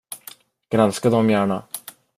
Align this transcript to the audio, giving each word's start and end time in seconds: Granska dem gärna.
Granska 0.69 1.09
dem 1.09 1.29
gärna. 1.29 1.63